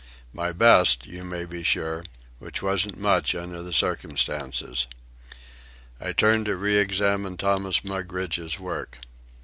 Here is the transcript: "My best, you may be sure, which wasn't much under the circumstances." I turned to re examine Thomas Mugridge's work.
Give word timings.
"My 0.33 0.51
best, 0.51 1.05
you 1.05 1.23
may 1.23 1.45
be 1.45 1.61
sure, 1.61 2.03
which 2.39 2.63
wasn't 2.63 2.97
much 2.97 3.35
under 3.35 3.61
the 3.61 3.71
circumstances." 3.71 4.87
I 5.99 6.11
turned 6.11 6.47
to 6.47 6.55
re 6.57 6.75
examine 6.79 7.37
Thomas 7.37 7.83
Mugridge's 7.83 8.59
work. 8.59 8.97